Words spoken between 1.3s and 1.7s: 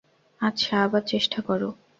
কর।